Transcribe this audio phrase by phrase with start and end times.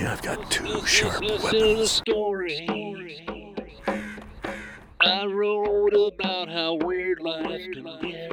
[0.00, 1.90] suddenly I've got two sharp weapons.
[1.90, 3.24] story
[5.00, 8.32] I wrote about how weird life can get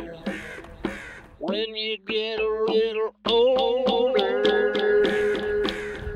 [1.39, 4.43] when you get a little older.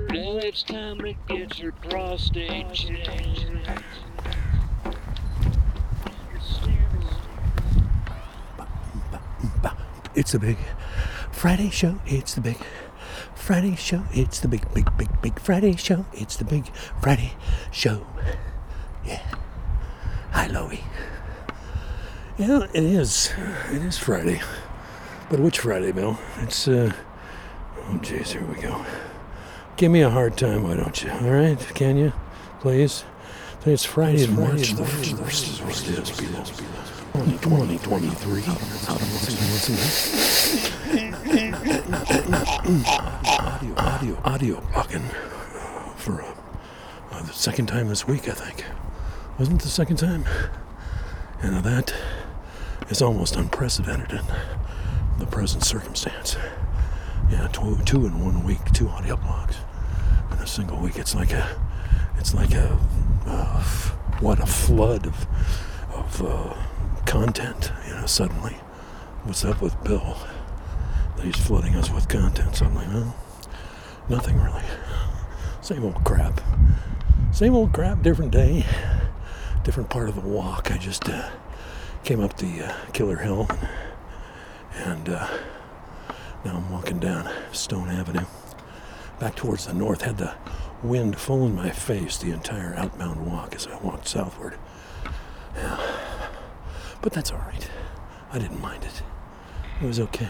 [0.10, 3.46] Now it's time to get your prostate checked.
[10.14, 10.58] It's the big
[11.42, 11.96] Friday show.
[12.06, 12.58] It's the big
[13.34, 14.04] Friday show.
[14.14, 16.06] It's the big, big, big, big Friday show.
[16.14, 16.68] It's the big
[17.02, 17.34] Friday
[17.72, 18.06] show.
[19.04, 19.24] Yeah.
[20.34, 20.82] Hi, Loey.
[22.38, 23.34] Yeah, it is.
[23.72, 24.40] It is Friday.
[25.32, 26.20] But which Friday, Bill?
[26.42, 26.94] It's, uh,
[27.88, 28.86] oh, jeez, here we go.
[29.78, 31.10] Give me a hard time, why don't you?
[31.10, 31.58] All right?
[31.74, 32.14] Can you?
[32.60, 33.04] Please?
[33.66, 35.62] It's Friday, March the 1st.
[37.24, 37.42] It is,
[41.60, 41.84] Bill.
[41.84, 42.84] 2023.
[43.38, 45.04] audio, audio, audio logging
[45.98, 46.34] for uh,
[47.12, 48.66] uh, the second time this week, I think.
[49.38, 50.26] Wasn't the second time?
[51.42, 51.94] And that
[52.90, 54.26] is almost unprecedented in
[55.20, 56.36] the present circumstance.
[57.30, 59.56] Yeah, two, two in one week, two audio blogs
[60.32, 60.98] in a single week.
[60.98, 61.58] It's like a,
[62.18, 62.78] it's like a,
[63.26, 63.64] uh,
[64.20, 65.26] what a flood of,
[65.94, 66.54] of uh,
[67.12, 67.74] content.
[67.86, 68.54] You know, suddenly,
[69.24, 70.16] what's up with Bill?
[71.22, 72.88] He's flooding us with content suddenly.
[72.88, 73.14] Well,
[74.08, 74.64] nothing really.
[75.60, 76.40] Same old crap.
[77.34, 78.66] Same old crap, different day,
[79.66, 80.72] different part of the walk.
[80.72, 81.30] I just uh,
[82.06, 83.46] came up the uh, Killer Hill,
[84.76, 85.28] and uh,
[86.46, 88.26] now I'm walking down Stone Avenue,
[89.20, 90.04] back towards the north.
[90.04, 90.34] Had the
[90.82, 94.58] wind full in my face the entire outbound walk as I walked southward.
[97.02, 97.70] But that's all right.
[98.32, 99.02] I didn't mind it.
[99.82, 100.30] It was okay.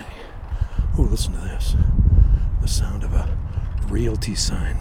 [0.98, 1.76] Ooh, listen to this.
[2.62, 3.38] The sound of a
[3.88, 4.78] realty sign.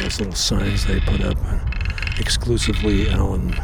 [0.00, 1.58] Those little signs they put up uh,
[2.18, 3.54] exclusively Alan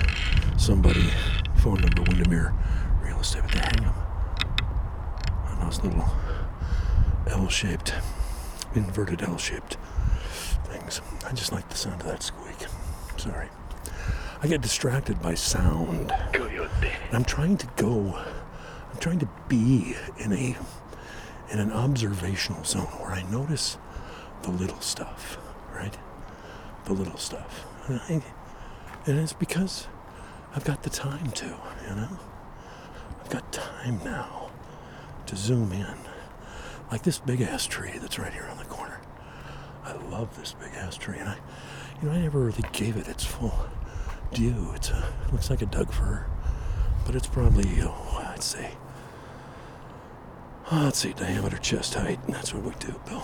[0.56, 1.10] somebody
[1.56, 2.54] phone number Windermere
[3.02, 3.94] real estate but they hang them
[5.46, 6.04] on those little
[7.28, 7.92] L-shaped
[8.74, 9.76] inverted L-shaped
[10.64, 11.00] things.
[11.26, 12.68] I just like the sound of that squeak.
[13.28, 13.48] Sorry.
[14.42, 16.12] I get distracted by sound.
[16.32, 18.18] And I'm trying to go
[18.90, 20.56] I'm trying to be in a
[21.50, 23.76] in an observational zone where I notice
[24.42, 25.36] the little stuff,
[25.74, 25.96] right?
[26.86, 27.66] The little stuff.
[27.86, 28.22] And, I,
[29.06, 29.88] and it's because
[30.54, 32.18] I've got the time to, you know?
[33.20, 34.50] I've got time now
[35.26, 35.86] to zoom in.
[36.90, 39.00] Like this big ass tree that's right here on the corner.
[39.84, 41.38] I love this big ass tree, and I,
[42.00, 43.66] you know, I never really gave it its full
[44.32, 44.70] due.
[44.74, 46.26] It's a, it looks like a Doug fir,
[47.04, 48.72] but it's probably, oh, I'd say,
[50.70, 52.20] oh, let's say diameter chest height.
[52.28, 53.22] That's what we do, Bill.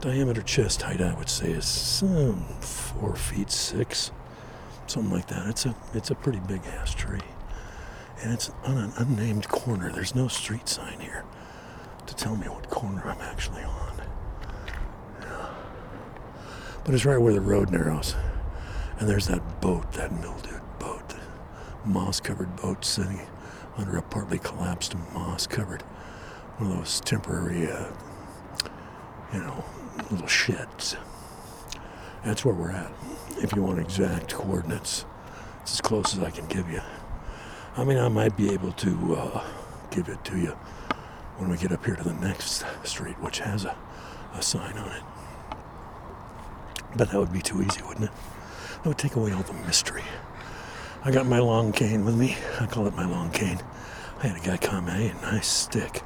[0.00, 4.10] Diameter chest height, I would say, is um, four feet six,
[4.86, 5.46] something like that.
[5.48, 7.20] It's a, it's a pretty big ass tree,
[8.22, 9.90] and it's on an unnamed corner.
[9.90, 11.24] There's no street sign here
[12.06, 14.02] to tell me what corner I'm actually on.
[16.88, 18.14] But it's right where the road narrows.
[18.98, 21.14] And there's that boat, that mildewed boat,
[21.84, 23.20] moss covered boat sitting
[23.76, 25.82] under a partly collapsed moss covered,
[26.56, 27.92] one of those temporary, uh,
[29.34, 29.62] you know,
[30.10, 30.96] little sheds.
[32.24, 32.90] That's where we're at.
[33.36, 35.04] If you want exact coordinates,
[35.60, 36.80] it's as close as I can give you.
[37.76, 39.46] I mean, I might be able to uh,
[39.90, 40.56] give it to you
[41.36, 43.76] when we get up here to the next street, which has a,
[44.32, 45.02] a sign on it.
[46.96, 48.10] But that would be too easy, wouldn't it?
[48.82, 50.04] That would take away all the mystery.
[51.04, 52.36] I got my long cane with me.
[52.60, 53.60] I call it my long cane.
[54.20, 56.02] I had a guy come, hey, a nice stick.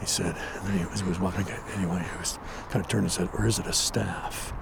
[0.00, 1.46] He said, and then he was, was walking
[1.76, 2.04] anyway.
[2.12, 2.38] He was
[2.70, 4.52] kind of turned and said, or is it a staff?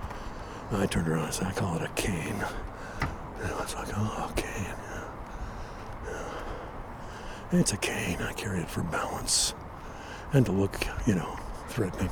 [0.70, 2.44] And I turned around and said, I call it a cane.
[3.40, 4.64] And I was like, oh, cane.
[4.64, 5.04] Yeah.
[7.52, 7.60] Yeah.
[7.60, 8.18] It's a cane.
[8.20, 9.54] I carry it for balance
[10.32, 12.10] and to look, you know, threatening.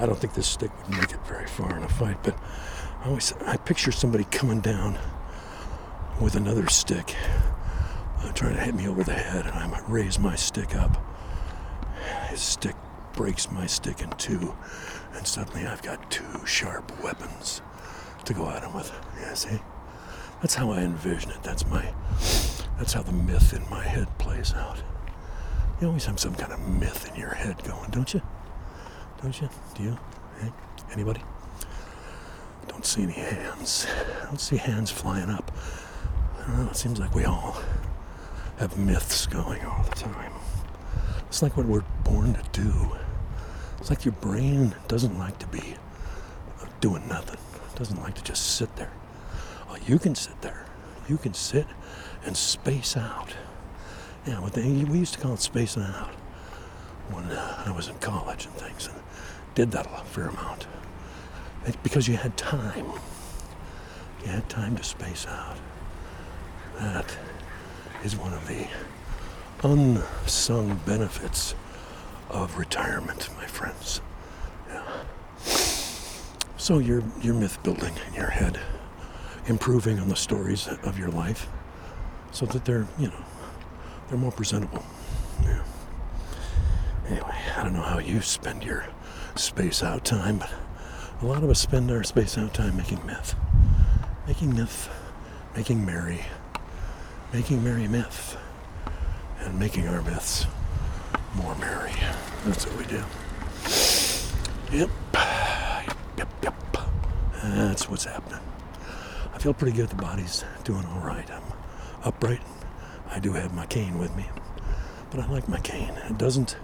[0.00, 2.38] I don't think this stick would make it very far in a fight, but
[3.02, 4.96] I always I picture somebody coming down
[6.20, 7.16] with another stick,
[8.18, 10.96] uh, trying to hit me over the head, and I raise my stick up.
[12.28, 12.76] His stick
[13.12, 14.54] breaks my stick in two,
[15.14, 17.60] and suddenly I've got two sharp weapons
[18.24, 18.92] to go at him with.
[19.20, 19.58] Yeah, see?
[20.40, 21.42] That's how I envision it.
[21.42, 21.92] That's my
[22.78, 24.80] that's how the myth in my head plays out.
[25.80, 28.22] You always have some kind of myth in your head going, don't you?
[29.22, 29.48] Don't you?
[29.74, 29.98] Do you?
[30.40, 30.52] Hey?
[30.92, 31.22] Anybody?
[32.68, 33.86] Don't see any hands.
[34.22, 35.50] I don't see hands flying up.
[36.38, 36.70] I don't know.
[36.70, 37.60] It seems like we all
[38.58, 40.32] have myths going all the time.
[41.26, 42.96] It's like what we're born to do.
[43.78, 45.74] It's like your brain doesn't like to be
[46.80, 47.38] doing nothing.
[47.72, 48.92] It doesn't like to just sit there.
[49.68, 50.64] Oh, you can sit there.
[51.08, 51.66] You can sit
[52.24, 53.34] and space out.
[54.26, 56.10] Yeah, what they, we used to call it spacing out
[57.10, 58.96] when uh, I was in college and things, and
[59.58, 60.68] did that a fair amount.
[61.66, 62.86] It's because you had time.
[64.22, 65.56] You had time to space out.
[66.76, 67.18] That
[68.04, 68.68] is one of the
[69.64, 71.56] unsung benefits
[72.30, 74.00] of retirement, my friends.
[74.68, 74.84] Yeah.
[76.56, 78.60] So you're you're myth building in your head,
[79.48, 81.48] improving on the stories of your life,
[82.30, 83.24] so that they're you know
[84.08, 84.84] they're more presentable.
[85.42, 85.64] Yeah.
[87.08, 88.86] Anyway, I don't know how you spend your
[89.38, 90.50] space out time, but
[91.22, 93.34] a lot of us spend our space out time making myth,
[94.26, 94.88] making myth,
[95.56, 96.24] making merry,
[97.32, 98.36] making merry myth,
[99.40, 100.46] and making our myths
[101.34, 101.92] more merry.
[102.44, 103.02] That's what we do.
[104.76, 104.90] Yep.
[106.16, 106.54] Yep, yep.
[107.42, 108.40] That's what's happening.
[109.34, 109.88] I feel pretty good.
[109.88, 111.30] The body's doing all right.
[111.30, 111.42] I'm
[112.04, 112.42] upright.
[113.10, 114.26] I do have my cane with me,
[115.10, 115.92] but I like my cane.
[116.10, 116.56] It doesn't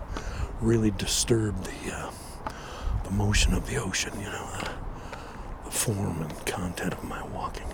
[0.60, 2.10] really disturb the uh,
[3.14, 4.12] motion of the ocean.
[4.18, 4.46] You know,
[5.64, 7.66] the, form and content of my walking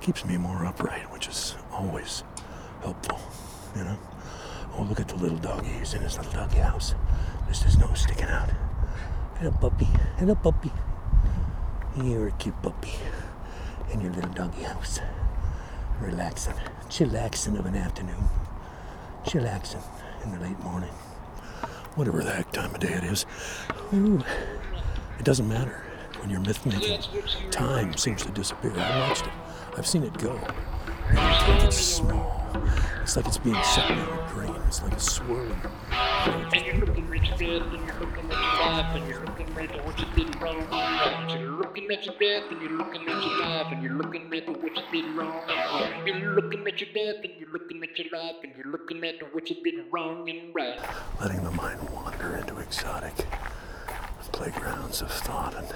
[0.00, 2.22] keeps me more upright, which is always
[2.82, 3.18] helpful.
[3.76, 3.98] You know.
[4.76, 5.68] Oh, look at the little doggy.
[5.68, 6.94] He's in his little doggy house.
[7.48, 8.50] Just his nose sticking out.
[9.38, 9.88] And a puppy.
[10.18, 10.72] And a puppy.
[11.96, 12.92] You're a cute puppy
[13.92, 15.00] in your little doggy house.
[16.00, 16.54] Relaxing,
[16.88, 18.28] chillaxing of an afternoon.
[19.24, 19.82] Chillaxing
[20.22, 20.90] in the late morning.
[21.98, 23.26] Whatever the heck time of day it is.
[23.92, 24.22] Ooh,
[25.18, 25.82] it doesn't matter
[26.20, 27.02] when you're myth making.
[27.50, 28.72] Time seems to disappear.
[28.76, 29.32] I watched it.
[29.76, 30.34] I've seen it go.
[31.12, 32.54] Like it's small.
[33.08, 34.54] It's like it's being sucked down your brain.
[34.66, 35.58] It's like it's swirling.
[35.90, 39.48] And you're looking at your death, and you're looking at your life, and you're looking
[39.58, 41.30] at what you did wrong and.
[41.40, 44.62] You're looking at your death, and you're looking at your life, and you're looking at
[44.62, 46.06] what you did wrong and.
[46.20, 49.34] You're looking at your death, and you're looking at your life, and you're looking at
[49.34, 50.78] what you did wrong and right.
[51.18, 53.26] Letting the mind wander into exotic
[54.32, 55.72] playgrounds of thought and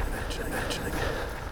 [0.00, 0.54] imagining.
[0.54, 1.43] imagining.